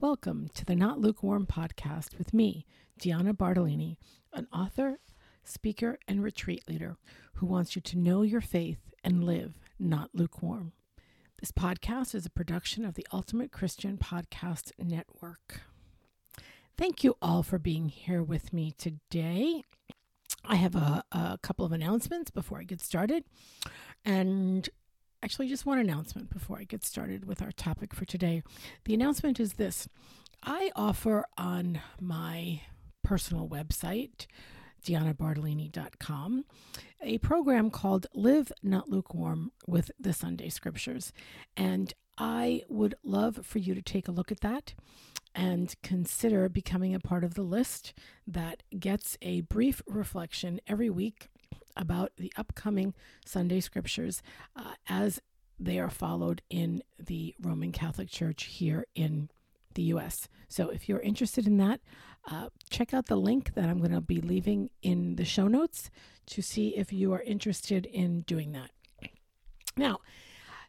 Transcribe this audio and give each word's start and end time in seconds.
Welcome 0.00 0.48
to 0.54 0.64
the 0.64 0.74
Not 0.74 0.98
Lukewarm 0.98 1.46
podcast 1.46 2.16
with 2.16 2.32
me, 2.32 2.64
Deanna 2.98 3.34
Bartalini, 3.34 3.98
an 4.32 4.48
author, 4.50 4.98
speaker, 5.44 5.98
and 6.08 6.22
retreat 6.22 6.64
leader 6.66 6.96
who 7.34 7.44
wants 7.44 7.76
you 7.76 7.82
to 7.82 7.98
know 7.98 8.22
your 8.22 8.40
faith 8.40 8.78
and 9.04 9.22
live 9.22 9.58
not 9.78 10.08
lukewarm. 10.14 10.72
This 11.38 11.52
podcast 11.52 12.14
is 12.14 12.24
a 12.24 12.30
production 12.30 12.86
of 12.86 12.94
the 12.94 13.06
Ultimate 13.12 13.52
Christian 13.52 13.98
Podcast 13.98 14.72
Network. 14.78 15.60
Thank 16.78 17.04
you 17.04 17.18
all 17.20 17.42
for 17.42 17.58
being 17.58 17.90
here 17.90 18.22
with 18.22 18.54
me 18.54 18.72
today. 18.78 19.64
I 20.46 20.54
have 20.54 20.76
a, 20.76 21.04
a 21.12 21.38
couple 21.42 21.66
of 21.66 21.72
announcements 21.72 22.30
before 22.30 22.58
I 22.58 22.64
get 22.64 22.80
started. 22.80 23.24
And 24.02 24.66
actually, 25.22 25.48
just 25.48 25.66
one 25.66 25.78
announcement 25.78 26.30
before 26.30 26.58
I 26.58 26.64
get 26.64 26.84
started 26.84 27.24
with 27.26 27.42
our 27.42 27.52
topic 27.52 27.94
for 27.94 28.04
today. 28.04 28.42
The 28.84 28.94
announcement 28.94 29.40
is 29.40 29.54
this 29.54 29.88
I 30.42 30.70
offer 30.74 31.24
on 31.36 31.80
my 32.00 32.62
personal 33.02 33.48
website, 33.48 34.26
deannabartalini.com, 34.84 36.44
a 37.02 37.18
program 37.18 37.70
called 37.70 38.06
Live 38.14 38.52
Not 38.62 38.88
Lukewarm 38.88 39.52
with 39.66 39.90
the 39.98 40.12
Sunday 40.12 40.48
Scriptures. 40.48 41.12
And 41.56 41.92
I 42.16 42.62
would 42.68 42.94
love 43.02 43.40
for 43.44 43.58
you 43.58 43.74
to 43.74 43.82
take 43.82 44.08
a 44.08 44.12
look 44.12 44.32
at 44.32 44.40
that 44.40 44.74
and 45.34 45.74
consider 45.82 46.48
becoming 46.48 46.94
a 46.94 47.00
part 47.00 47.24
of 47.24 47.34
the 47.34 47.42
list 47.42 47.92
that 48.26 48.62
gets 48.78 49.16
a 49.22 49.42
brief 49.42 49.82
reflection 49.86 50.60
every 50.66 50.90
week 50.90 51.28
about 51.80 52.12
the 52.18 52.32
upcoming 52.36 52.94
Sunday 53.24 53.60
scriptures 53.60 54.22
uh, 54.54 54.74
as 54.88 55.20
they 55.58 55.78
are 55.78 55.90
followed 55.90 56.42
in 56.50 56.82
the 56.98 57.34
Roman 57.40 57.72
Catholic 57.72 58.10
Church 58.10 58.44
here 58.44 58.86
in 58.94 59.30
the 59.74 59.82
U.S. 59.84 60.28
So 60.48 60.68
if 60.68 60.88
you're 60.88 61.00
interested 61.00 61.46
in 61.46 61.56
that, 61.58 61.80
uh, 62.30 62.50
check 62.68 62.92
out 62.92 63.06
the 63.06 63.16
link 63.16 63.54
that 63.54 63.68
I'm 63.68 63.78
going 63.78 63.92
to 63.92 64.00
be 64.00 64.20
leaving 64.20 64.70
in 64.82 65.16
the 65.16 65.24
show 65.24 65.48
notes 65.48 65.90
to 66.26 66.42
see 66.42 66.76
if 66.76 66.92
you 66.92 67.12
are 67.12 67.22
interested 67.22 67.86
in 67.86 68.22
doing 68.22 68.52
that. 68.52 68.70
Now, 69.76 70.00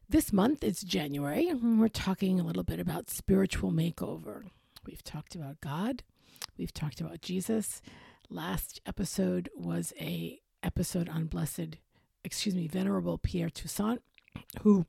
this 0.08 0.32
month 0.32 0.64
it's 0.64 0.84
January, 0.84 1.48
and 1.48 1.80
we're 1.80 1.88
talking 1.88 2.40
a 2.40 2.44
little 2.44 2.64
bit 2.64 2.80
about 2.80 3.10
spiritual 3.10 3.72
makeover. 3.72 4.44
We've 4.86 5.04
talked 5.04 5.36
about 5.36 5.62
God, 5.62 6.04
we've 6.58 6.74
talked 6.74 7.02
about 7.02 7.22
Jesus. 7.22 7.82
Last 8.30 8.80
episode 8.86 9.50
was 9.54 9.94
a 10.00 10.40
episode 10.64 11.10
on 11.10 11.26
blessed, 11.26 11.78
excuse 12.24 12.56
me, 12.56 12.68
venerable 12.68 13.18
Pierre 13.18 13.50
Toussaint, 13.50 14.02
who, 14.62 14.86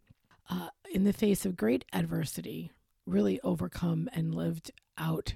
uh, 0.51 0.69
in 0.93 1.05
the 1.05 1.13
face 1.13 1.47
of 1.47 1.57
great 1.57 1.85
adversity, 1.93 2.71
really 3.07 3.41
overcome 3.43 4.09
and 4.13 4.35
lived 4.35 4.71
out 4.99 5.35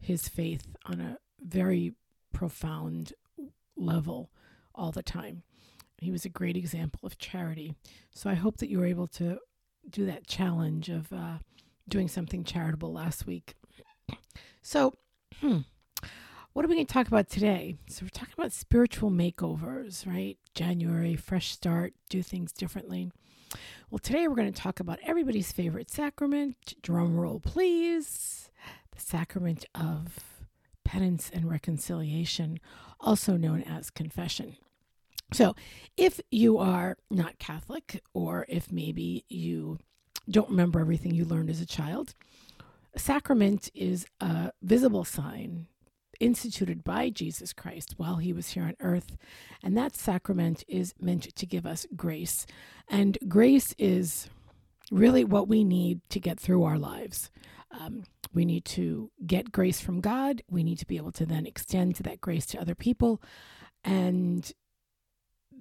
his 0.00 0.28
faith 0.28 0.66
on 0.86 1.00
a 1.00 1.18
very 1.40 1.94
profound 2.32 3.12
level 3.76 4.30
all 4.74 4.90
the 4.90 5.02
time. 5.02 5.42
He 5.98 6.10
was 6.10 6.24
a 6.24 6.30
great 6.30 6.56
example 6.56 7.00
of 7.04 7.18
charity. 7.18 7.74
So 8.14 8.28
I 8.28 8.34
hope 8.34 8.58
that 8.58 8.68
you 8.68 8.78
were 8.78 8.86
able 8.86 9.06
to 9.08 9.38
do 9.88 10.06
that 10.06 10.26
challenge 10.26 10.88
of 10.88 11.12
uh, 11.12 11.38
doing 11.88 12.08
something 12.08 12.44
charitable 12.44 12.92
last 12.92 13.26
week. 13.26 13.54
So, 14.62 14.94
hmm, 15.40 15.58
what 16.54 16.64
are 16.64 16.68
we 16.68 16.76
going 16.76 16.86
to 16.86 16.92
talk 16.92 17.08
about 17.08 17.28
today? 17.28 17.74
So, 17.88 18.04
we're 18.04 18.10
talking 18.10 18.34
about 18.38 18.52
spiritual 18.52 19.10
makeovers, 19.10 20.06
right? 20.06 20.38
January, 20.54 21.16
fresh 21.16 21.50
start, 21.50 21.94
do 22.08 22.22
things 22.22 22.52
differently. 22.52 23.10
Well, 23.90 23.98
today 23.98 24.28
we're 24.28 24.36
going 24.36 24.52
to 24.52 24.62
talk 24.62 24.78
about 24.78 25.00
everybody's 25.02 25.50
favorite 25.50 25.90
sacrament. 25.90 26.74
Drum 26.80 27.16
roll, 27.16 27.40
please. 27.40 28.50
The 28.92 29.00
sacrament 29.00 29.64
of 29.74 30.44
penance 30.84 31.28
and 31.34 31.50
reconciliation, 31.50 32.60
also 33.00 33.36
known 33.36 33.62
as 33.62 33.90
confession. 33.90 34.56
So, 35.32 35.56
if 35.96 36.20
you 36.30 36.58
are 36.58 36.98
not 37.10 37.40
Catholic, 37.40 38.00
or 38.12 38.46
if 38.48 38.70
maybe 38.70 39.24
you 39.28 39.80
don't 40.30 40.50
remember 40.50 40.78
everything 40.78 41.16
you 41.16 41.24
learned 41.24 41.50
as 41.50 41.60
a 41.60 41.66
child, 41.66 42.14
a 42.94 43.00
sacrament 43.00 43.72
is 43.74 44.06
a 44.20 44.52
visible 44.62 45.04
sign 45.04 45.66
instituted 46.20 46.84
by 46.84 47.10
Jesus 47.10 47.52
Christ 47.52 47.94
while 47.96 48.16
he 48.16 48.32
was 48.32 48.50
here 48.50 48.64
on 48.64 48.74
earth. 48.80 49.16
And 49.62 49.76
that 49.76 49.96
sacrament 49.96 50.64
is 50.68 50.94
meant 51.00 51.34
to 51.34 51.46
give 51.46 51.66
us 51.66 51.86
grace. 51.96 52.46
And 52.88 53.18
grace 53.28 53.74
is 53.78 54.28
really 54.90 55.24
what 55.24 55.48
we 55.48 55.64
need 55.64 56.00
to 56.10 56.20
get 56.20 56.38
through 56.38 56.64
our 56.64 56.78
lives. 56.78 57.30
Um, 57.70 58.04
we 58.32 58.44
need 58.44 58.64
to 58.66 59.10
get 59.26 59.52
grace 59.52 59.80
from 59.80 60.00
God. 60.00 60.42
We 60.50 60.62
need 60.62 60.78
to 60.78 60.86
be 60.86 60.96
able 60.96 61.12
to 61.12 61.26
then 61.26 61.46
extend 61.46 61.94
that 61.96 62.20
grace 62.20 62.46
to 62.46 62.60
other 62.60 62.74
people 62.74 63.22
and 63.82 64.50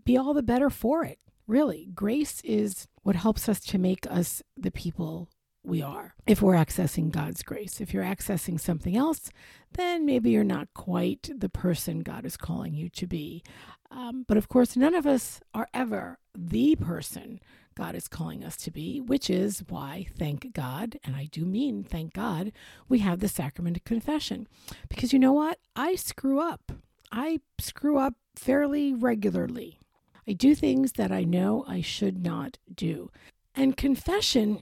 be 0.06 0.18
all 0.18 0.34
the 0.34 0.44
better 0.44 0.70
for 0.70 1.04
it. 1.06 1.20
Really, 1.46 1.90
grace 1.94 2.42
is 2.44 2.88
what 3.04 3.16
helps 3.16 3.50
us 3.50 3.60
to 3.62 3.78
make 3.78 4.08
us 4.10 4.42
the 4.58 4.72
people 4.72 5.30
we 5.64 5.82
are 5.82 6.14
if 6.28 6.42
we're 6.42 6.56
accessing 6.56 7.12
God's 7.12 7.44
grace. 7.44 7.80
If 7.80 7.94
you're 7.94 8.04
accessing 8.04 8.60
something 8.60 8.96
else, 8.96 9.30
then 9.74 10.06
maybe 10.06 10.32
you're 10.32 10.44
not 10.44 10.74
quite 10.74 11.30
the 11.36 11.50
person 11.50 12.02
God 12.02 12.26
is 12.26 12.38
calling 12.38 12.74
you 12.74 12.90
to 12.90 13.08
be. 13.08 13.44
Um, 13.90 14.26
but 14.28 14.38
of 14.38 14.50
course, 14.50 14.76
none 14.76 14.96
of 14.96 15.06
us 15.06 15.40
are 15.54 15.70
ever 15.74 16.18
the 16.36 16.76
person 16.76 17.40
God 17.76 17.96
is 17.96 18.08
calling 18.08 18.44
us 18.44 18.58
to 18.58 18.72
be, 18.72 19.02
which 19.02 19.30
is 19.30 19.64
why, 19.68 20.08
thank 20.18 20.54
God, 20.54 21.00
and 21.04 21.16
I 21.16 21.26
do 21.32 21.46
mean 21.46 21.84
thank 21.84 22.14
God, 22.14 22.52
we 22.88 23.00
have 23.00 23.20
the 23.20 23.28
sacrament 23.28 23.78
of 23.78 23.84
confession. 23.84 24.48
Because 24.90 25.14
you 25.14 25.20
know 25.20 25.34
what? 25.34 25.60
I 25.76 25.96
screw 25.96 26.40
up. 26.40 26.72
I 27.12 27.40
screw 27.60 27.98
up 27.98 28.16
fairly 28.36 28.94
regularly. 28.94 29.80
I 30.28 30.34
do 30.34 30.56
things 30.56 30.94
that 30.94 31.12
I 31.12 31.24
know 31.24 31.66
I 31.68 31.82
should 31.82 32.24
not 32.24 32.58
do. 32.74 33.12
And 33.56 33.78
confession 33.78 34.62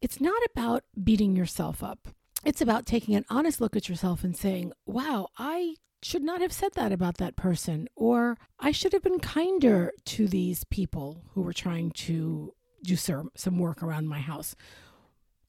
it's 0.00 0.20
not 0.20 0.40
about 0.52 0.84
beating 1.02 1.36
yourself 1.36 1.82
up. 1.82 2.08
It's 2.44 2.60
about 2.60 2.86
taking 2.86 3.14
an 3.14 3.24
honest 3.28 3.60
look 3.60 3.76
at 3.76 3.88
yourself 3.88 4.22
and 4.22 4.36
saying, 4.36 4.72
wow, 4.86 5.28
I 5.38 5.76
should 6.02 6.22
not 6.22 6.40
have 6.40 6.52
said 6.52 6.74
that 6.74 6.92
about 6.92 7.16
that 7.16 7.36
person, 7.36 7.88
or 7.96 8.36
I 8.60 8.70
should 8.70 8.92
have 8.92 9.02
been 9.02 9.18
kinder 9.18 9.92
to 10.04 10.28
these 10.28 10.64
people 10.64 11.24
who 11.32 11.42
were 11.42 11.52
trying 11.52 11.90
to 11.92 12.52
do 12.84 12.96
some, 12.96 13.58
work 13.58 13.82
around 13.82 14.06
my 14.08 14.20
house. 14.20 14.54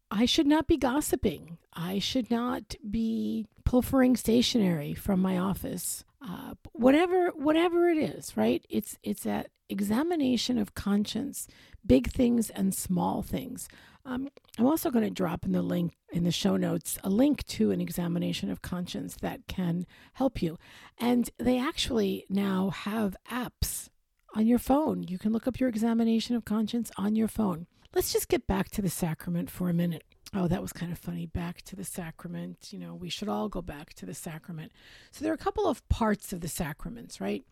I 0.09 0.25
should 0.25 0.47
not 0.47 0.68
be 0.68 0.78
gossiping. 0.78 1.58
I 1.74 2.00
should 2.00 2.31
not 2.31 2.75
be 2.90 3.46
pilfering 3.66 4.16
stationery 4.16 4.94
from 4.94 5.22
my 5.22 5.38
office. 5.38 6.03
Uh, 6.25 6.53
whatever, 6.72 7.28
whatever 7.35 7.90
it 7.90 7.97
is, 7.97 8.35
right? 8.35 8.66
It's 8.69 8.97
it's 9.03 9.24
that 9.24 9.50
examination 9.69 10.58
of 10.58 10.74
conscience, 10.74 11.47
big 11.85 12.09
things 12.09 12.50
and 12.50 12.74
small 12.74 13.22
things. 13.22 13.68
Um, 14.07 14.29
I'm 14.57 14.66
also 14.66 14.90
going 14.90 15.03
to 15.03 15.12
drop 15.12 15.44
in 15.44 15.51
the 15.51 15.62
link 15.62 15.94
in 16.13 16.23
the 16.23 16.31
show 16.31 16.56
notes 16.56 16.97
a 17.03 17.09
link 17.09 17.45
to 17.47 17.72
an 17.72 17.81
examination 17.81 18.50
of 18.50 18.62
conscience 18.62 19.18
that 19.22 19.47
can 19.47 19.85
help 20.13 20.41
you. 20.41 20.57
And 20.97 21.29
they 21.38 21.59
actually 21.59 22.25
now 22.29 22.69
have 22.69 23.17
apps 23.29 23.90
on 24.34 24.47
your 24.47 24.59
phone. 24.59 25.03
You 25.03 25.17
can 25.17 25.34
look 25.34 25.46
up 25.46 25.59
your 25.59 25.67
examination 25.67 26.38
of 26.38 26.46
conscience 26.46 26.90
on 26.97 27.17
your 27.17 27.28
phone. 27.28 27.67
Let's 27.94 28.13
just 28.13 28.29
get 28.29 28.47
back 28.47 28.69
to 28.72 28.81
the 28.81 28.90
sacrament 28.90 29.50
for 29.50 29.69
a 29.69 29.73
minute. 29.73 30.03
Oh, 30.34 30.47
that 30.47 30.62
was 30.62 30.72
kind 30.72 30.91
of 30.91 30.97
funny. 30.97 31.25
Back 31.25 31.62
to 31.63 31.75
the 31.75 31.84
sacrament. 31.84 32.72
You 32.72 32.79
know, 32.79 32.96
we 32.96 33.09
should 33.09 33.28
all 33.28 33.50
go 33.50 33.62
back 33.62 33.94
to 33.96 34.06
the 34.06 34.13
sacrament. 34.13 34.72
So 35.12 35.23
there 35.23 35.34
are 35.34 35.35
a 35.35 35.38
couple 35.38 35.67
of 35.67 35.88
parts 35.90 36.31
of 36.31 36.40
the 36.40 36.47
sacraments, 36.47 37.19
right? 37.19 37.44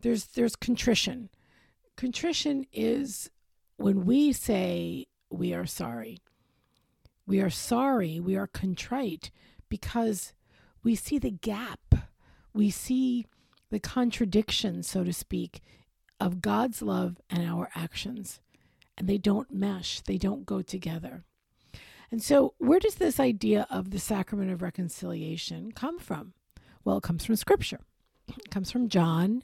There's 0.00 0.26
there's 0.26 0.56
contrition. 0.56 1.28
Contrition 1.96 2.64
is 2.72 3.30
when 3.76 4.06
we 4.06 4.32
say 4.32 5.07
we 5.30 5.52
are 5.54 5.66
sorry. 5.66 6.18
We 7.26 7.40
are 7.40 7.50
sorry, 7.50 8.20
we 8.20 8.36
are 8.36 8.46
contrite 8.46 9.30
because 9.68 10.32
we 10.82 10.94
see 10.94 11.18
the 11.18 11.30
gap. 11.30 11.94
We 12.54 12.70
see 12.70 13.26
the 13.70 13.78
contradiction, 13.78 14.82
so 14.82 15.04
to 15.04 15.12
speak, 15.12 15.60
of 16.18 16.40
God's 16.40 16.82
love 16.82 17.20
and 17.28 17.46
our 17.46 17.68
actions. 17.74 18.40
And 18.96 19.08
they 19.08 19.18
don't 19.18 19.52
mesh, 19.52 20.00
they 20.00 20.16
don't 20.16 20.46
go 20.46 20.62
together. 20.62 21.24
And 22.10 22.22
so, 22.22 22.54
where 22.58 22.80
does 22.80 22.94
this 22.94 23.20
idea 23.20 23.66
of 23.70 23.90
the 23.90 23.98
sacrament 23.98 24.50
of 24.50 24.62
reconciliation 24.62 25.72
come 25.72 25.98
from? 25.98 26.32
Well, 26.84 26.96
it 26.96 27.02
comes 27.02 27.24
from 27.24 27.36
Scripture. 27.36 27.80
It 28.28 28.50
comes 28.50 28.70
from 28.70 28.88
John 28.88 29.42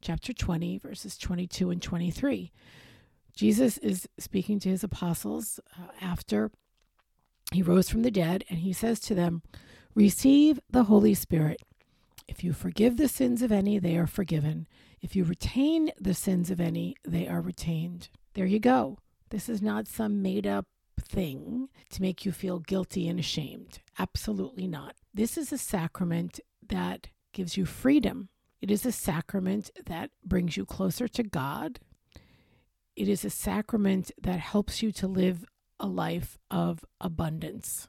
chapter 0.00 0.32
20, 0.32 0.78
verses 0.78 1.18
22 1.18 1.70
and 1.70 1.82
23. 1.82 2.52
Jesus 3.34 3.78
is 3.78 4.08
speaking 4.18 4.60
to 4.60 4.68
his 4.68 4.84
apostles 4.84 5.60
uh, 5.78 5.88
after 6.00 6.50
he 7.52 7.62
rose 7.62 7.88
from 7.88 8.02
the 8.02 8.10
dead, 8.10 8.44
and 8.48 8.60
he 8.60 8.72
says 8.72 9.00
to 9.00 9.14
them, 9.14 9.42
Receive 9.94 10.60
the 10.70 10.84
Holy 10.84 11.14
Spirit. 11.14 11.60
If 12.26 12.42
you 12.42 12.52
forgive 12.52 12.96
the 12.96 13.08
sins 13.08 13.42
of 13.42 13.52
any, 13.52 13.78
they 13.78 13.96
are 13.96 14.06
forgiven. 14.06 14.66
If 15.00 15.14
you 15.14 15.24
retain 15.24 15.90
the 16.00 16.14
sins 16.14 16.50
of 16.50 16.60
any, 16.60 16.96
they 17.04 17.28
are 17.28 17.40
retained. 17.40 18.08
There 18.34 18.46
you 18.46 18.58
go. 18.58 18.98
This 19.30 19.48
is 19.48 19.60
not 19.60 19.86
some 19.86 20.22
made 20.22 20.46
up 20.46 20.66
thing 21.00 21.68
to 21.90 22.02
make 22.02 22.24
you 22.24 22.32
feel 22.32 22.58
guilty 22.60 23.08
and 23.08 23.18
ashamed. 23.20 23.80
Absolutely 23.98 24.66
not. 24.66 24.94
This 25.12 25.36
is 25.36 25.52
a 25.52 25.58
sacrament 25.58 26.40
that 26.66 27.08
gives 27.32 27.56
you 27.56 27.66
freedom. 27.66 28.28
It 28.60 28.70
is 28.70 28.86
a 28.86 28.92
sacrament 28.92 29.70
that 29.86 30.10
brings 30.24 30.56
you 30.56 30.64
closer 30.64 31.06
to 31.08 31.22
God. 31.22 31.78
It 32.96 33.08
is 33.08 33.24
a 33.24 33.30
sacrament 33.30 34.10
that 34.20 34.38
helps 34.38 34.82
you 34.82 34.92
to 34.92 35.08
live 35.08 35.44
a 35.80 35.86
life 35.86 36.38
of 36.50 36.84
abundance. 37.00 37.88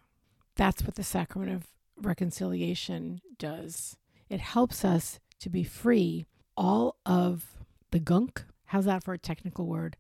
That's 0.56 0.84
what 0.84 0.96
the 0.96 1.04
sacrament 1.04 1.52
of 1.52 1.68
reconciliation 2.02 3.22
does. 3.38 3.98
It 4.30 4.40
helps 4.40 4.84
us 4.84 5.20
to 5.40 5.50
be 5.50 5.64
free 5.64 6.26
all 6.58 6.98
of 7.06 7.56
the 7.92 8.00
gunk. 8.00 8.44
How's 8.66 8.86
that 8.86 9.04
for 9.04 9.14
a 9.14 9.20
technical 9.20 9.68
word? 9.68 9.96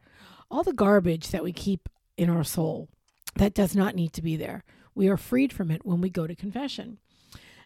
All 0.49 0.63
the 0.63 0.73
garbage 0.73 1.29
that 1.29 1.43
we 1.43 1.53
keep 1.53 1.87
in 2.17 2.29
our 2.29 2.43
soul 2.43 2.89
that 3.35 3.53
does 3.53 3.75
not 3.75 3.95
need 3.95 4.13
to 4.13 4.21
be 4.21 4.35
there. 4.35 4.63
We 4.93 5.07
are 5.09 5.17
freed 5.17 5.51
from 5.53 5.69
it 5.69 5.85
when 5.85 6.01
we 6.01 6.09
go 6.09 6.25
to 6.25 6.35
confession. 6.35 6.99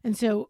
And 0.04 0.18
so 0.18 0.50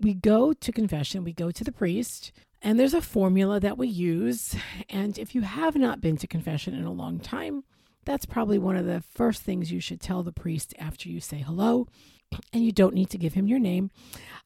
we 0.00 0.14
go 0.14 0.52
to 0.52 0.72
confession, 0.72 1.24
we 1.24 1.32
go 1.32 1.50
to 1.50 1.64
the 1.64 1.72
priest, 1.72 2.30
and 2.62 2.78
there's 2.78 2.94
a 2.94 3.00
formula 3.00 3.60
that 3.60 3.78
we 3.78 3.88
use. 3.88 4.56
And 4.88 5.18
if 5.18 5.34
you 5.34 5.42
have 5.42 5.76
not 5.76 6.00
been 6.00 6.16
to 6.18 6.26
confession 6.26 6.74
in 6.74 6.84
a 6.84 6.92
long 6.92 7.20
time, 7.20 7.64
that's 8.04 8.26
probably 8.26 8.58
one 8.58 8.76
of 8.76 8.86
the 8.86 9.02
first 9.14 9.42
things 9.42 9.70
you 9.70 9.80
should 9.80 10.00
tell 10.00 10.22
the 10.22 10.32
priest 10.32 10.74
after 10.78 11.08
you 11.08 11.20
say 11.20 11.38
hello. 11.38 11.86
And 12.52 12.64
you 12.64 12.72
don't 12.72 12.94
need 12.94 13.10
to 13.10 13.18
give 13.18 13.34
him 13.34 13.46
your 13.46 13.58
name, 13.58 13.90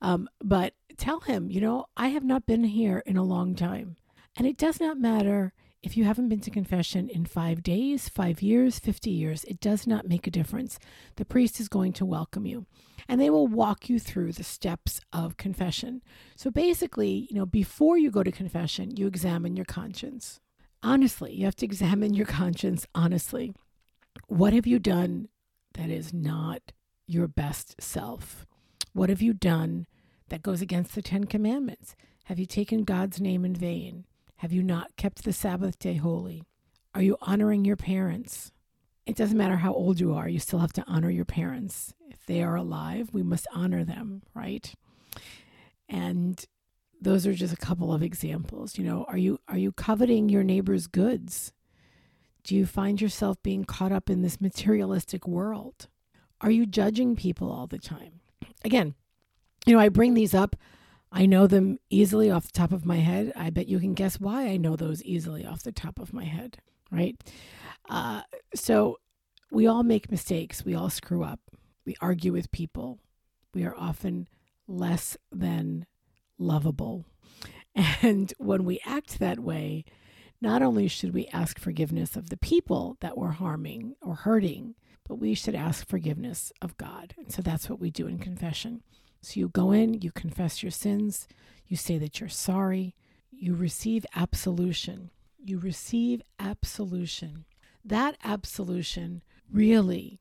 um, 0.01 0.29
but 0.41 0.75
tell 0.97 1.21
him, 1.21 1.51
you 1.51 1.61
know, 1.61 1.87
I 1.97 2.09
have 2.09 2.23
not 2.23 2.47
been 2.47 2.63
here 2.63 3.03
in 3.07 3.17
a 3.17 3.25
long 3.25 3.57
time. 3.57 3.97
And 4.37 4.47
it 4.47 4.57
does 4.57 4.81
not 4.81 4.99
matter 4.99 5.53
if 5.83 5.97
you 5.97 6.05
haven't 6.05 6.29
been 6.29 6.41
to 6.41 6.51
confession 6.51 7.09
in 7.09 7.27
five 7.27 7.63
days, 7.63 8.09
five 8.09 8.41
years, 8.41 8.79
50 8.79 9.11
years, 9.11 9.45
it 9.45 9.61
does 9.61 9.87
not 9.87 10.09
make 10.09 10.27
a 10.27 10.31
difference. 10.31 10.79
The 11.17 11.25
priest 11.25 11.59
is 11.59 11.69
going 11.69 11.93
to 11.95 12.05
welcome 12.05 12.47
you 12.47 12.67
and 13.09 13.21
they 13.21 13.31
will 13.31 13.49
walk 13.49 13.89
you 13.89 13.99
through 13.99 14.33
the 14.33 14.45
steps 14.45 15.01
of 15.13 15.37
confession. 15.37 16.03
So 16.37 16.51
basically, 16.51 17.27
you 17.29 17.37
know, 17.37 17.47
before 17.47 17.99
you 17.99 18.11
go 18.13 18.23
to 18.23 18.31
confession, 18.31 18.97
you 18.97 19.09
examine 19.09 19.57
your 19.57 19.65
conscience. 19.65 20.41
Honestly, 20.85 21.35
you 21.35 21.45
have 21.47 21.57
to 21.57 21.67
examine 21.67 22.15
your 22.15 22.27
conscience 22.27 22.87
honestly. 22.95 23.53
What 24.29 24.53
have 24.53 24.67
you 24.67 24.79
done 24.79 25.29
that 25.75 25.91
is 25.91 26.13
not 26.13 26.73
your 27.07 27.27
best 27.27 27.81
self? 27.83 28.47
What 28.93 29.09
have 29.09 29.23
you 29.23 29.33
done 29.33 29.87
that 30.29 30.43
goes 30.43 30.63
against 30.63 30.95
the 30.95 31.03
Ten 31.03 31.25
Commandments? 31.25 31.97
Have 32.25 32.39
you 32.39 32.47
taken 32.47 32.85
God's 32.85 33.21
name 33.21 33.45
in 33.45 33.55
vain? 33.55 34.05
Have 34.43 34.53
you 34.53 34.65
not 34.65 34.97
kept 34.97 35.23
the 35.23 35.33
Sabbath 35.33 35.79
day 35.79 35.95
holy? 35.95 36.43
Are 36.97 37.01
you 37.01 37.17
honoring 37.21 37.65
your 37.65 37.77
parents? 37.77 38.51
It 39.07 39.15
doesn't 39.15 39.39
matter 39.39 39.59
how 39.59 39.73
old 39.73 40.01
you 40.01 40.15
are, 40.15 40.29
you 40.29 40.41
still 40.41 40.59
have 40.59 40.73
to 40.73 40.85
honor 40.89 41.11
your 41.11 41.25
parents. 41.25 41.95
If 42.11 42.27
they 42.27 42.43
are 42.43 42.57
alive, 42.57 43.11
we 43.13 43.23
must 43.23 43.47
honor 43.55 43.85
them, 43.85 44.23
right? 44.35 44.75
And 45.89 46.45
those 47.01 47.25
are 47.25 47.35
just 47.35 47.55
a 47.55 47.57
couple 47.57 47.93
of 47.93 48.03
examples. 48.03 48.77
You 48.77 48.83
know, 48.83 49.05
are 49.07 49.17
you 49.17 49.39
are 49.47 49.57
you 49.57 49.71
coveting 49.71 50.29
your 50.29 50.43
neighbor's 50.43 50.89
goods? 50.89 51.53
Do 52.43 52.57
you 52.57 52.67
find 52.67 53.01
yourself 53.01 53.41
being 53.45 53.63
caught 53.63 53.93
up 53.93 54.11
in 54.11 54.23
this 54.23 54.41
materialistic 54.41 55.29
world? 55.29 55.87
Are 56.41 56.51
you 56.51 56.67
judging 56.67 57.15
people 57.15 57.53
all 57.53 57.69
the 57.69 57.79
time? 57.79 58.19
Again, 58.65 58.97
you 59.67 59.75
know, 59.75 59.81
I 59.81 59.89
bring 59.89 60.15
these 60.15 60.35
up. 60.35 60.57
I 61.13 61.27
know 61.27 61.47
them 61.47 61.79
easily 61.91 62.31
off 62.31 62.47
the 62.47 62.53
top 62.53 62.73
of 62.73 62.87
my 62.87 62.97
head. 62.97 63.33
I 63.37 63.51
bet 63.51 63.69
you 63.69 63.79
can 63.79 63.93
guess 63.95 64.19
why 64.19 64.47
I 64.47 64.57
know 64.57 64.77
those 64.77 65.03
easily 65.03 65.45
off 65.45 65.63
the 65.63 65.73
top 65.73 65.99
of 65.99 66.13
my 66.15 66.25
head, 66.25 66.59
right? 66.91 67.21
Uh, 67.89 68.23
so 68.55 68.99
we 69.51 69.67
all 69.67 69.83
make 69.83 70.11
mistakes. 70.11 70.65
We 70.65 70.75
all 70.75 70.89
screw 70.89 71.23
up. 71.23 71.41
We 71.85 71.95
argue 72.01 72.33
with 72.33 72.51
people. 72.51 72.99
We 73.53 73.65
are 73.65 73.75
often 73.77 74.27
less 74.67 75.17
than 75.31 75.87
lovable. 76.39 77.05
And 77.75 78.33
when 78.39 78.65
we 78.65 78.81
act 78.85 79.19
that 79.19 79.39
way, 79.41 79.85
not 80.41 80.63
only 80.63 80.89
should 80.89 81.15
we 81.15 81.27
ask 81.29 81.59
forgiveness 81.59 82.17
of 82.17 82.31
the 82.31 82.37
people 82.37 82.97
that 83.01 83.17
we're 83.17 83.31
harming 83.31 83.95
or 84.03 84.15
hurting, 84.15 84.75
but 85.09 85.17
we 85.17 85.35
should 85.35 85.55
ask 85.55 85.87
forgiveness 85.87 86.53
of 86.61 86.77
God. 86.77 87.15
And 87.17 87.33
so 87.33 87.43
that's 87.43 87.71
what 87.71 87.81
we 87.81 87.91
do 87.91 88.07
in 88.07 88.19
confession. 88.19 88.83
So 89.23 89.41
you 89.41 89.49
go 89.49 89.71
in, 89.71 89.95
you 90.03 90.11
confess 90.11 90.63
your 90.63 90.73
sins, 90.73 91.29
you 91.67 91.77
say 91.77 91.97
that 91.99 92.21
you're 92.21 92.29
sorry, 92.29 92.95
you 93.31 93.55
receive 93.55 94.05
absolution. 94.15 95.11
You 95.39 95.59
receive 95.59 96.23
absolution. 96.39 97.45
That 97.85 98.17
absolution 98.23 99.23
really, 99.51 100.21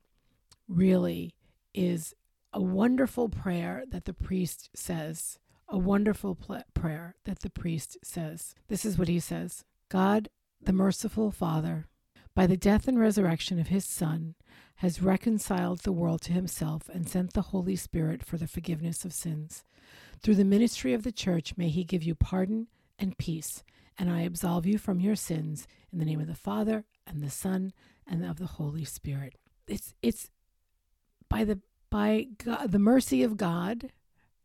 really 0.66 1.34
is 1.74 2.14
a 2.52 2.60
wonderful 2.60 3.28
prayer 3.28 3.84
that 3.88 4.04
the 4.04 4.14
priest 4.14 4.70
says. 4.74 5.38
A 5.68 5.78
wonderful 5.78 6.34
pl- 6.34 6.64
prayer 6.74 7.16
that 7.24 7.40
the 7.40 7.50
priest 7.50 7.96
says. 8.02 8.54
This 8.68 8.84
is 8.84 8.98
what 8.98 9.08
he 9.08 9.20
says 9.20 9.64
God, 9.88 10.28
the 10.60 10.72
merciful 10.72 11.30
Father, 11.30 11.86
by 12.34 12.46
the 12.46 12.56
death 12.56 12.88
and 12.88 12.98
resurrection 12.98 13.58
of 13.58 13.68
his 13.68 13.84
Son, 13.84 14.34
has 14.76 15.02
reconciled 15.02 15.80
the 15.80 15.92
world 15.92 16.22
to 16.22 16.32
himself 16.32 16.88
and 16.88 17.08
sent 17.08 17.34
the 17.34 17.42
Holy 17.42 17.76
Spirit 17.76 18.24
for 18.24 18.36
the 18.36 18.48
forgiveness 18.48 19.04
of 19.04 19.12
sins. 19.12 19.62
Through 20.22 20.36
the 20.36 20.44
ministry 20.44 20.94
of 20.94 21.02
the 21.02 21.12
Church, 21.12 21.56
may 21.56 21.68
he 21.68 21.84
give 21.84 22.02
you 22.02 22.14
pardon 22.14 22.68
and 22.98 23.16
peace, 23.18 23.62
and 23.98 24.10
I 24.10 24.22
absolve 24.22 24.66
you 24.66 24.78
from 24.78 25.00
your 25.00 25.16
sins 25.16 25.66
in 25.92 25.98
the 25.98 26.04
name 26.04 26.20
of 26.20 26.26
the 26.26 26.34
Father 26.34 26.84
and 27.06 27.22
the 27.22 27.30
Son 27.30 27.72
and 28.06 28.24
of 28.24 28.38
the 28.38 28.46
Holy 28.46 28.84
Spirit. 28.84 29.34
It's 29.68 29.94
it's 30.02 30.30
by 31.28 31.44
the 31.44 31.60
by 31.90 32.26
God, 32.42 32.72
the 32.72 32.78
mercy 32.78 33.22
of 33.22 33.36
God. 33.36 33.92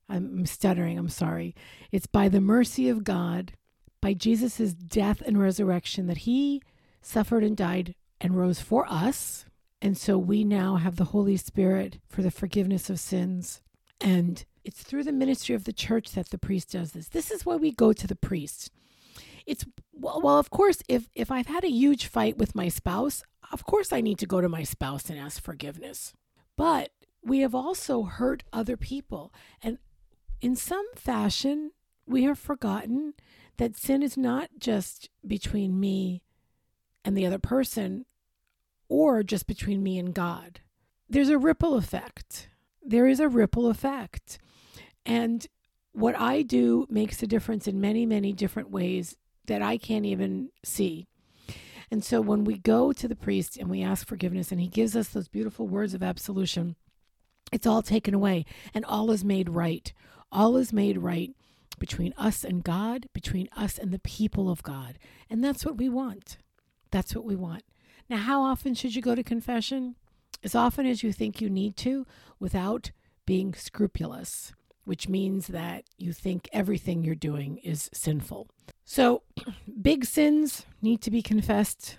I'm 0.09 0.45
stuttering. 0.45 0.97
I'm 0.97 1.09
sorry. 1.09 1.55
It's 1.91 2.07
by 2.07 2.29
the 2.29 2.41
mercy 2.41 2.89
of 2.89 3.03
God, 3.03 3.53
by 4.01 4.13
Jesus' 4.13 4.73
death 4.73 5.21
and 5.25 5.39
resurrection, 5.39 6.07
that 6.07 6.19
He 6.19 6.61
suffered 7.07 7.43
and 7.43 7.55
died 7.55 7.95
and 8.19 8.37
rose 8.37 8.59
for 8.59 8.85
us. 8.89 9.45
And 9.81 9.97
so 9.97 10.17
we 10.17 10.43
now 10.43 10.75
have 10.75 10.95
the 10.95 11.05
Holy 11.05 11.37
Spirit 11.37 11.99
for 12.07 12.21
the 12.21 12.31
forgiveness 12.31 12.89
of 12.89 12.99
sins. 12.99 13.61
And 14.01 14.43
it's 14.63 14.83
through 14.83 15.03
the 15.03 15.11
ministry 15.11 15.55
of 15.55 15.63
the 15.63 15.73
church 15.73 16.11
that 16.11 16.29
the 16.29 16.37
priest 16.37 16.71
does 16.71 16.91
this. 16.91 17.09
This 17.09 17.31
is 17.31 17.45
why 17.45 17.55
we 17.55 17.71
go 17.71 17.93
to 17.93 18.07
the 18.07 18.15
priest 18.15 18.71
it's 19.47 19.65
well, 19.93 20.21
well 20.21 20.37
of 20.37 20.51
course 20.51 20.83
if 20.87 21.09
if 21.15 21.31
i've 21.31 21.47
had 21.47 21.63
a 21.63 21.71
huge 21.71 22.05
fight 22.05 22.37
with 22.37 22.53
my 22.53 22.67
spouse 22.67 23.23
of 23.51 23.65
course 23.65 23.91
i 23.91 24.01
need 24.01 24.19
to 24.19 24.27
go 24.27 24.41
to 24.41 24.49
my 24.49 24.61
spouse 24.61 25.09
and 25.09 25.17
ask 25.17 25.41
forgiveness 25.41 26.13
but 26.55 26.91
we 27.23 27.39
have 27.39 27.55
also 27.55 28.03
hurt 28.03 28.43
other 28.53 28.77
people 28.77 29.33
and 29.63 29.79
in 30.41 30.55
some 30.55 30.85
fashion 30.95 31.71
we 32.05 32.23
have 32.23 32.37
forgotten 32.37 33.13
that 33.57 33.75
sin 33.75 34.03
is 34.03 34.17
not 34.17 34.49
just 34.59 35.09
between 35.25 35.79
me 35.79 36.21
and 37.07 37.17
the 37.17 37.25
other 37.25 37.39
person 37.39 38.05
or 38.89 39.23
just 39.23 39.47
between 39.47 39.81
me 39.81 39.97
and 39.97 40.13
god 40.13 40.59
there's 41.09 41.29
a 41.29 41.37
ripple 41.37 41.75
effect 41.75 42.49
there 42.85 43.07
is 43.07 43.19
a 43.19 43.27
ripple 43.27 43.67
effect 43.67 44.37
and 45.05 45.47
what 45.97 46.15
I 46.15 46.43
do 46.43 46.85
makes 46.91 47.23
a 47.23 47.27
difference 47.27 47.67
in 47.67 47.81
many, 47.81 48.05
many 48.05 48.31
different 48.31 48.69
ways 48.69 49.17
that 49.47 49.63
I 49.63 49.77
can't 49.77 50.05
even 50.05 50.49
see. 50.63 51.07
And 51.89 52.03
so 52.03 52.21
when 52.21 52.43
we 52.43 52.59
go 52.59 52.93
to 52.93 53.07
the 53.07 53.15
priest 53.15 53.57
and 53.57 53.67
we 53.67 53.81
ask 53.81 54.05
forgiveness 54.05 54.51
and 54.51 54.61
he 54.61 54.67
gives 54.67 54.95
us 54.95 55.07
those 55.07 55.27
beautiful 55.27 55.65
words 55.65 55.95
of 55.95 56.03
absolution, 56.03 56.75
it's 57.51 57.65
all 57.65 57.81
taken 57.81 58.13
away 58.13 58.45
and 58.75 58.85
all 58.85 59.09
is 59.09 59.23
made 59.23 59.49
right. 59.49 59.91
All 60.31 60.55
is 60.57 60.71
made 60.71 60.99
right 60.99 61.31
between 61.79 62.13
us 62.15 62.43
and 62.43 62.63
God, 62.63 63.07
between 63.13 63.49
us 63.57 63.79
and 63.79 63.91
the 63.91 63.99
people 63.99 64.51
of 64.51 64.61
God. 64.61 64.99
And 65.31 65.43
that's 65.43 65.65
what 65.65 65.77
we 65.77 65.89
want. 65.89 66.37
That's 66.91 67.15
what 67.15 67.25
we 67.25 67.35
want. 67.35 67.63
Now, 68.09 68.17
how 68.17 68.41
often 68.41 68.73
should 68.73 68.95
you 68.95 69.01
go 69.01 69.15
to 69.15 69.23
confession? 69.23 69.95
As 70.43 70.55
often 70.55 70.85
as 70.85 71.03
you 71.03 71.11
think 71.11 71.41
you 71.41 71.49
need 71.49 71.75
to 71.77 72.05
without 72.39 72.91
being 73.25 73.53
scrupulous, 73.53 74.53
which 74.85 75.09
means 75.09 75.47
that 75.47 75.83
you 75.97 76.13
think 76.13 76.47
everything 76.53 77.03
you're 77.03 77.15
doing 77.15 77.57
is 77.57 77.89
sinful. 77.93 78.47
So, 78.85 79.23
big 79.81 80.05
sins 80.05 80.65
need 80.81 81.01
to 81.01 81.11
be 81.11 81.21
confessed 81.21 81.97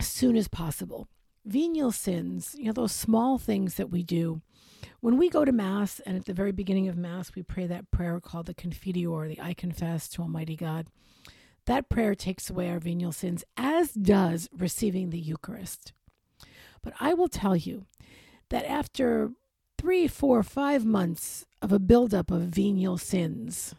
as 0.00 0.08
soon 0.08 0.36
as 0.36 0.48
possible. 0.48 1.08
Venial 1.44 1.92
sins, 1.92 2.54
you 2.58 2.66
know, 2.66 2.72
those 2.72 2.92
small 2.92 3.36
things 3.36 3.74
that 3.74 3.90
we 3.90 4.02
do. 4.02 4.40
When 5.00 5.18
we 5.18 5.28
go 5.28 5.44
to 5.44 5.52
Mass, 5.52 6.00
and 6.00 6.16
at 6.16 6.24
the 6.24 6.32
very 6.32 6.52
beginning 6.52 6.88
of 6.88 6.96
Mass, 6.96 7.34
we 7.34 7.42
pray 7.42 7.66
that 7.66 7.90
prayer 7.90 8.20
called 8.20 8.46
the 8.46 8.54
Confiteor, 8.54 9.28
the 9.28 9.40
I 9.40 9.52
confess 9.52 10.08
to 10.10 10.22
Almighty 10.22 10.56
God. 10.56 10.86
That 11.66 11.88
prayer 11.88 12.14
takes 12.14 12.50
away 12.50 12.70
our 12.70 12.80
venial 12.80 13.12
sins, 13.12 13.44
as 13.56 13.92
does 13.92 14.48
receiving 14.56 15.10
the 15.10 15.18
Eucharist. 15.18 15.92
But 16.82 16.94
I 16.98 17.14
will 17.14 17.28
tell 17.28 17.56
you 17.56 17.86
that 18.48 18.64
after 18.64 19.30
three, 19.78 20.08
four, 20.08 20.42
five 20.42 20.84
months 20.84 21.46
of 21.60 21.72
a 21.72 21.78
buildup 21.78 22.30
of 22.30 22.42
venial 22.42 22.98
sins, 22.98 23.74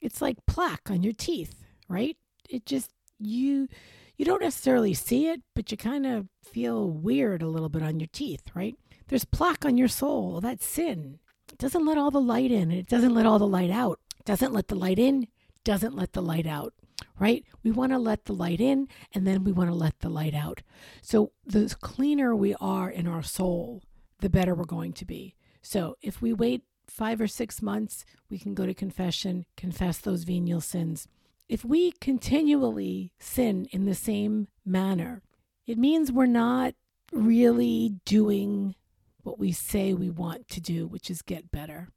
it's 0.00 0.22
like 0.22 0.46
plaque 0.46 0.90
on 0.90 1.02
your 1.02 1.12
teeth, 1.12 1.64
right? 1.88 2.16
It 2.48 2.66
just 2.66 2.90
you 3.18 3.68
you 4.16 4.24
don't 4.24 4.42
necessarily 4.42 4.94
see 4.94 5.28
it, 5.28 5.42
but 5.54 5.70
you 5.70 5.76
kind 5.76 6.06
of 6.06 6.28
feel 6.42 6.88
weird 6.88 7.42
a 7.42 7.48
little 7.48 7.68
bit 7.68 7.82
on 7.82 7.98
your 7.98 8.08
teeth, 8.12 8.42
right? 8.54 8.76
There's 9.08 9.24
plaque 9.24 9.64
on 9.64 9.76
your 9.76 9.88
soul. 9.88 10.40
That's 10.40 10.64
sin. 10.64 11.18
It 11.52 11.58
doesn't 11.58 11.84
let 11.84 11.98
all 11.98 12.10
the 12.10 12.20
light 12.20 12.50
in, 12.50 12.70
and 12.70 12.72
it 12.72 12.86
doesn't 12.86 13.14
let 13.14 13.26
all 13.26 13.38
the 13.38 13.46
light 13.46 13.70
out. 13.70 13.98
It 14.18 14.24
doesn't 14.24 14.52
let 14.52 14.68
the 14.68 14.76
light 14.76 14.98
in, 14.98 15.26
doesn't 15.64 15.96
let 15.96 16.12
the 16.12 16.22
light 16.22 16.46
out, 16.46 16.74
right? 17.18 17.44
We 17.62 17.70
want 17.70 17.92
to 17.92 17.98
let 17.98 18.24
the 18.24 18.32
light 18.32 18.60
in, 18.60 18.88
and 19.12 19.26
then 19.26 19.44
we 19.44 19.52
want 19.52 19.70
to 19.70 19.74
let 19.74 20.00
the 20.00 20.08
light 20.08 20.34
out. 20.34 20.62
So 21.02 21.32
the 21.44 21.74
cleaner 21.80 22.34
we 22.34 22.54
are 22.60 22.90
in 22.90 23.06
our 23.06 23.22
soul, 23.22 23.82
the 24.20 24.30
better 24.30 24.54
we're 24.54 24.64
going 24.64 24.92
to 24.94 25.04
be. 25.04 25.34
So 25.62 25.96
if 26.02 26.20
we 26.20 26.32
wait 26.32 26.62
five 26.86 27.20
or 27.20 27.26
six 27.26 27.62
months, 27.62 28.04
we 28.30 28.38
can 28.38 28.54
go 28.54 28.66
to 28.66 28.74
confession, 28.74 29.46
confess 29.56 29.98
those 29.98 30.24
venial 30.24 30.60
sins. 30.60 31.08
If 31.48 31.64
we 31.64 31.92
continually 31.92 33.12
sin 33.18 33.66
in 33.70 33.84
the 33.84 33.94
same 33.94 34.48
manner, 34.64 35.22
it 35.66 35.78
means 35.78 36.12
we're 36.12 36.26
not 36.26 36.74
really 37.12 37.96
doing 38.04 38.74
what 39.22 39.38
we 39.38 39.52
say 39.52 39.94
we 39.94 40.10
want 40.10 40.48
to 40.48 40.60
do, 40.60 40.86
which 40.86 41.10
is 41.10 41.22
get 41.22 41.50
better. 41.50 41.88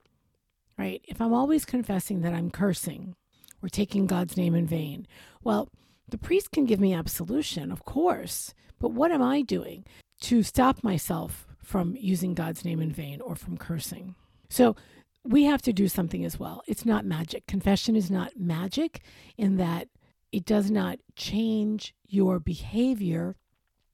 Right? 0.77 1.01
If 1.07 1.19
I'm 1.19 1.33
always 1.33 1.65
confessing 1.65 2.21
that 2.21 2.33
I'm 2.33 2.51
cursing 2.51 3.15
or 3.61 3.69
taking 3.69 4.07
God's 4.07 4.37
name 4.37 4.55
in 4.55 4.67
vain, 4.67 5.07
well, 5.43 5.69
the 6.07 6.17
priest 6.17 6.51
can 6.51 6.65
give 6.65 6.79
me 6.79 6.93
absolution, 6.93 7.71
of 7.71 7.83
course, 7.85 8.53
but 8.79 8.91
what 8.91 9.11
am 9.11 9.21
I 9.21 9.41
doing 9.41 9.85
to 10.21 10.43
stop 10.43 10.83
myself 10.83 11.47
from 11.63 11.95
using 11.97 12.33
God's 12.33 12.63
name 12.63 12.79
in 12.79 12.91
vain 12.91 13.19
or 13.21 13.35
from 13.35 13.57
cursing? 13.57 14.15
So 14.49 14.75
we 15.23 15.43
have 15.43 15.61
to 15.63 15.73
do 15.73 15.87
something 15.87 16.23
as 16.23 16.39
well. 16.39 16.63
It's 16.67 16.85
not 16.85 17.05
magic. 17.05 17.45
Confession 17.47 17.95
is 17.95 18.09
not 18.09 18.39
magic 18.39 19.01
in 19.37 19.57
that 19.57 19.89
it 20.31 20.45
does 20.45 20.71
not 20.71 20.99
change 21.15 21.93
your 22.05 22.39
behavior 22.39 23.35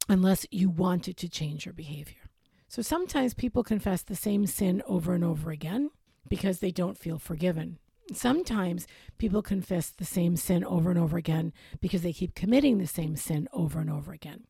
unless 0.10 0.46
you 0.52 0.70
want 0.70 1.08
it 1.08 1.18
to 1.18 1.30
change 1.30 1.66
your 1.66 1.74
behavior. 1.74 2.30
So 2.68 2.82
sometimes 2.82 3.34
people 3.34 3.64
confess 3.64 4.02
the 4.02 4.16
same 4.16 4.46
sin 4.46 4.82
over 4.88 5.14
and 5.14 5.24
over 5.24 5.52
again 5.52 5.92
because 6.28 6.60
they 6.60 6.72
don't 6.72 6.98
feel 6.98 7.20
forgiven. 7.20 7.78
Sometimes 8.12 8.88
people 9.18 9.42
confess 9.42 9.90
the 9.90 10.06
same 10.06 10.36
sin 10.36 10.64
over 10.66 10.90
and 10.90 11.00
over 11.00 11.18
again 11.18 11.54
because 11.80 12.02
they 12.02 12.14
keep 12.14 12.36
committing 12.36 12.78
the 12.78 12.88
same 12.88 13.16
sin 13.16 13.48
over 13.54 13.80
and 13.80 13.90
over 13.90 14.12
again. 14.12 14.46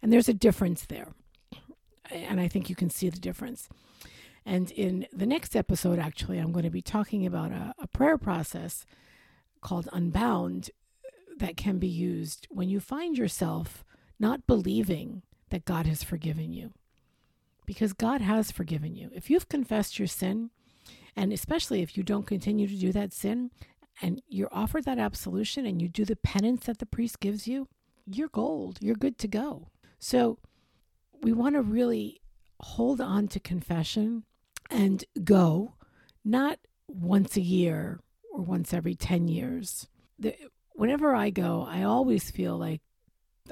And 0.00 0.12
there's 0.12 0.28
a 0.28 0.34
difference 0.34 0.86
there. 0.86 1.12
And 2.10 2.40
I 2.40 2.48
think 2.48 2.70
you 2.70 2.76
can 2.76 2.90
see 2.90 3.08
the 3.08 3.18
difference. 3.18 3.68
And 4.44 4.70
in 4.70 5.06
the 5.12 5.26
next 5.26 5.56
episode, 5.56 5.98
actually, 5.98 6.38
I'm 6.38 6.52
going 6.52 6.64
to 6.64 6.70
be 6.70 6.82
talking 6.82 7.26
about 7.26 7.50
a, 7.50 7.74
a 7.80 7.88
prayer 7.88 8.16
process 8.16 8.86
called 9.60 9.88
Unbound 9.92 10.70
that 11.38 11.56
can 11.56 11.78
be 11.78 11.88
used 11.88 12.46
when 12.50 12.68
you 12.68 12.80
find 12.80 13.18
yourself 13.18 13.84
not 14.18 14.46
believing 14.46 15.22
that 15.50 15.64
God 15.64 15.86
has 15.86 16.02
forgiven 16.02 16.52
you. 16.52 16.72
Because 17.66 17.92
God 17.92 18.20
has 18.20 18.52
forgiven 18.52 18.94
you. 18.94 19.10
If 19.12 19.28
you've 19.28 19.48
confessed 19.48 19.98
your 19.98 20.08
sin, 20.08 20.50
and 21.16 21.32
especially 21.32 21.82
if 21.82 21.96
you 21.96 22.02
don't 22.02 22.26
continue 22.26 22.68
to 22.68 22.76
do 22.76 22.92
that 22.92 23.12
sin, 23.12 23.50
and 24.02 24.20
you're 24.28 24.52
offered 24.52 24.84
that 24.84 24.98
absolution 24.98 25.64
and 25.64 25.80
you 25.80 25.88
do 25.88 26.04
the 26.04 26.16
penance 26.16 26.66
that 26.66 26.78
the 26.78 26.86
priest 26.86 27.18
gives 27.20 27.48
you, 27.48 27.68
you're 28.04 28.28
gold. 28.28 28.78
You're 28.80 28.94
good 28.94 29.18
to 29.18 29.28
go. 29.28 29.70
So 29.98 30.38
we 31.22 31.32
want 31.32 31.54
to 31.54 31.62
really 31.62 32.20
hold 32.60 33.00
on 33.00 33.28
to 33.28 33.40
confession 33.40 34.24
and 34.70 35.04
go, 35.24 35.74
not 36.24 36.58
once 36.88 37.36
a 37.36 37.40
year 37.40 38.00
or 38.32 38.42
once 38.42 38.74
every 38.74 38.94
10 38.94 39.28
years. 39.28 39.88
The, 40.18 40.34
whenever 40.74 41.14
I 41.14 41.30
go, 41.30 41.66
I 41.68 41.82
always 41.82 42.30
feel 42.30 42.56
like 42.58 42.82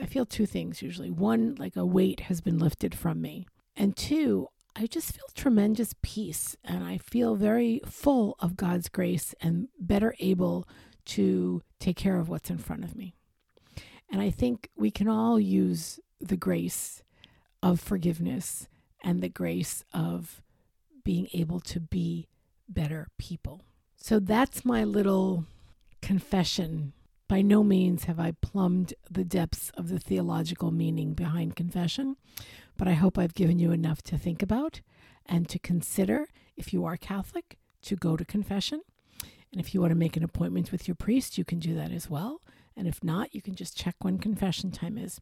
I 0.01 0.07
feel 0.07 0.27
two 0.27 0.47
things 0.47 0.83
usually. 0.83 1.11
One, 1.11 1.55
like 1.59 1.77
a 1.77 1.87
weight 1.87 2.21
has 2.21 2.41
been 2.41 2.59
lifted 2.59 2.95
from 2.95 3.21
me. 3.21 3.47
And 3.77 3.97
two, 3.97 4.49
I 4.77 4.87
just 4.87 5.13
feel 5.13 5.27
tremendous 5.35 5.95
peace 6.03 6.57
and 6.65 6.83
I 6.83 6.99
feel 6.99 7.37
very 7.37 7.81
full 7.87 8.37
of 8.41 8.57
God's 8.57 8.89
grace 8.89 9.35
and 9.41 9.69
better 9.79 10.15
able 10.19 10.67
to 11.07 11.63
take 11.79 11.97
care 11.97 12.19
of 12.19 12.29
what's 12.29 12.51
in 12.51 12.59
front 12.59 12.83
of 12.83 12.97
me. 12.97 13.15
And 14.11 14.21
I 14.21 14.31
think 14.31 14.71
we 14.77 14.91
can 14.91 15.09
all 15.09 15.39
use 15.39 16.01
the 16.21 16.37
grace 16.37 17.03
of 17.63 17.81
forgiveness 17.81 18.67
and 19.03 19.23
the 19.23 19.29
grace 19.29 19.85
of 19.93 20.43
being 21.05 21.29
able 21.33 21.61
to 21.61 21.81
be 21.81 22.29
better 22.69 23.09
people. 23.19 23.63
So 23.97 24.19
that's 24.19 24.65
my 24.65 24.83
little 24.85 25.45
confession. 26.03 26.95
By 27.29 27.43
no 27.43 27.63
means 27.63 28.05
have 28.05 28.19
I 28.19 28.33
plumbed 28.41 28.95
the 29.11 29.25
depths 29.25 29.71
of 29.77 29.89
the 29.89 29.99
theological 29.99 30.71
meaning 30.71 31.15
behind 31.15 31.57
confession, 31.57 32.17
but 32.77 32.89
I 32.89 32.93
hope 32.93 33.19
I've 33.19 33.35
given 33.35 33.59
you 33.59 33.73
enough 33.73 34.03
to 34.05 34.19
think 34.19 34.43
about 34.43 34.81
and 35.27 35.49
to 35.49 35.59
consider 35.59 36.27
if 36.57 36.73
you 36.73 36.85
are 36.85 36.97
Catholic 36.97 37.59
to 37.83 37.97
go 37.97 38.17
to 38.17 38.25
confession. 38.25 38.83
And 39.53 39.61
if 39.61 39.73
you 39.73 39.81
want 39.81 39.93
to 39.93 39.97
make 39.97 40.17
an 40.17 40.25
appointment 40.25 40.73
with 40.73 40.89
your 40.89 40.95
priest, 40.97 41.39
you 41.39 41.45
can 41.45 41.59
do 41.59 41.75
that 41.75 41.93
as 41.93 42.11
well. 42.11 42.41
And 42.77 42.89
if 42.89 43.05
not, 43.05 43.35
you 43.35 43.41
can 43.41 43.55
just 43.55 43.77
check 43.77 43.95
when 44.01 44.19
confession 44.19 44.71
time 44.71 44.99
is. 44.99 45.21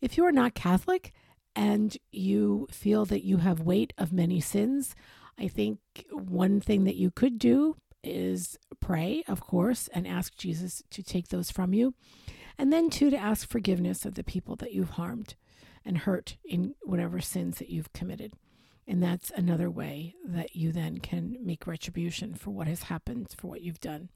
If 0.00 0.16
you 0.16 0.24
are 0.24 0.32
not 0.32 0.54
Catholic 0.54 1.12
and 1.54 1.96
you 2.10 2.66
feel 2.70 3.04
that 3.06 3.24
you 3.24 3.38
have 3.38 3.60
weight 3.60 3.92
of 3.96 4.12
many 4.12 4.40
sins, 4.40 4.96
I 5.38 5.46
think 5.46 5.78
one 6.10 6.60
thing 6.60 6.84
that 6.84 6.96
you 6.96 7.10
could 7.10 7.38
do 7.38 7.76
is 8.02 8.58
pray, 8.80 9.22
of 9.28 9.40
course, 9.40 9.88
and 9.92 10.06
ask 10.06 10.34
Jesus 10.36 10.82
to 10.90 11.02
take 11.02 11.28
those 11.28 11.50
from 11.50 11.72
you. 11.72 11.94
And 12.58 12.72
then, 12.72 12.90
two, 12.90 13.10
to 13.10 13.16
ask 13.16 13.48
forgiveness 13.48 14.04
of 14.04 14.14
the 14.14 14.24
people 14.24 14.56
that 14.56 14.72
you've 14.72 14.90
harmed 14.90 15.34
and 15.84 15.98
hurt 15.98 16.36
in 16.44 16.74
whatever 16.82 17.20
sins 17.20 17.58
that 17.58 17.70
you've 17.70 17.92
committed. 17.92 18.34
And 18.86 19.02
that's 19.02 19.30
another 19.30 19.70
way 19.70 20.14
that 20.24 20.56
you 20.56 20.72
then 20.72 20.98
can 20.98 21.36
make 21.40 21.66
retribution 21.66 22.34
for 22.34 22.50
what 22.50 22.66
has 22.66 22.84
happened, 22.84 23.34
for 23.36 23.46
what 23.46 23.62
you've 23.62 23.80
done, 23.80 24.08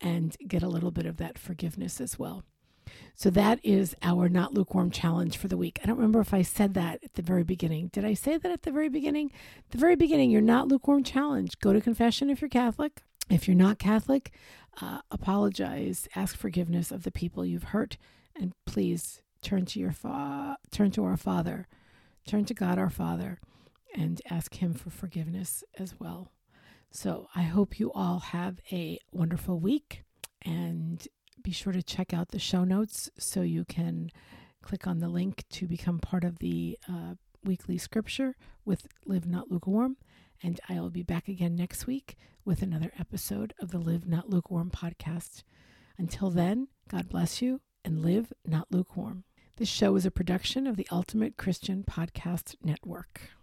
and 0.00 0.36
get 0.46 0.62
a 0.62 0.68
little 0.68 0.90
bit 0.90 1.06
of 1.06 1.16
that 1.16 1.38
forgiveness 1.38 2.00
as 2.00 2.18
well. 2.18 2.44
So 3.14 3.30
that 3.30 3.60
is 3.62 3.94
our 4.02 4.28
not 4.28 4.52
lukewarm 4.52 4.90
challenge 4.90 5.36
for 5.36 5.48
the 5.48 5.56
week. 5.56 5.78
I 5.82 5.86
don't 5.86 5.96
remember 5.96 6.20
if 6.20 6.34
I 6.34 6.42
said 6.42 6.74
that 6.74 7.02
at 7.02 7.14
the 7.14 7.22
very 7.22 7.44
beginning. 7.44 7.88
Did 7.88 8.04
I 8.04 8.14
say 8.14 8.36
that 8.36 8.52
at 8.52 8.62
the 8.62 8.72
very 8.72 8.88
beginning? 8.88 9.30
the 9.70 9.78
very 9.78 9.96
beginning, 9.96 10.30
your 10.30 10.42
not 10.42 10.68
lukewarm 10.68 11.04
challenge. 11.04 11.58
Go 11.60 11.72
to 11.72 11.80
confession 11.80 12.28
if 12.28 12.40
you're 12.40 12.50
Catholic. 12.50 13.02
If 13.30 13.46
you're 13.48 13.56
not 13.56 13.78
Catholic, 13.78 14.32
uh, 14.80 14.98
apologize, 15.10 16.08
ask 16.14 16.36
forgiveness 16.36 16.90
of 16.90 17.04
the 17.04 17.12
people 17.12 17.46
you've 17.46 17.62
hurt, 17.64 17.96
and 18.36 18.52
please 18.66 19.21
turn 19.42 19.66
to 19.66 19.80
your 19.80 19.92
fa- 19.92 20.56
turn 20.70 20.90
to 20.92 21.04
our 21.04 21.16
Father, 21.16 21.68
turn 22.26 22.44
to 22.46 22.54
God 22.54 22.78
our 22.78 22.90
Father, 22.90 23.40
and 23.94 24.22
ask 24.30 24.54
Him 24.56 24.72
for 24.74 24.90
forgiveness 24.90 25.62
as 25.78 25.98
well. 25.98 26.32
So 26.90 27.28
I 27.34 27.42
hope 27.42 27.78
you 27.80 27.92
all 27.92 28.20
have 28.20 28.60
a 28.70 28.98
wonderful 29.12 29.58
week 29.58 30.04
and 30.42 31.06
be 31.42 31.50
sure 31.50 31.72
to 31.72 31.82
check 31.82 32.14
out 32.14 32.28
the 32.28 32.38
show 32.38 32.64
notes 32.64 33.10
so 33.18 33.42
you 33.42 33.64
can 33.64 34.10
click 34.62 34.86
on 34.86 35.00
the 35.00 35.08
link 35.08 35.44
to 35.50 35.66
become 35.66 35.98
part 35.98 36.24
of 36.24 36.38
the 36.38 36.78
uh, 36.88 37.14
weekly 37.44 37.78
scripture 37.78 38.36
with 38.64 38.86
Live 39.04 39.26
Not 39.26 39.50
Lukewarm. 39.50 39.96
And 40.42 40.60
I 40.68 40.80
will 40.80 40.90
be 40.90 41.02
back 41.02 41.28
again 41.28 41.56
next 41.56 41.86
week 41.86 42.16
with 42.44 42.62
another 42.62 42.92
episode 42.98 43.54
of 43.60 43.70
the 43.70 43.78
Live 43.78 44.06
Not 44.06 44.28
Lukewarm 44.28 44.70
podcast. 44.70 45.42
Until 45.98 46.30
then, 46.30 46.68
God 46.88 47.08
bless 47.08 47.40
you 47.40 47.60
and 47.84 48.02
live 48.02 48.32
not 48.46 48.70
lukewarm. 48.70 49.24
This 49.62 49.68
show 49.68 49.94
is 49.94 50.04
a 50.04 50.10
production 50.10 50.66
of 50.66 50.76
the 50.76 50.88
Ultimate 50.90 51.36
Christian 51.36 51.84
Podcast 51.88 52.56
Network. 52.64 53.32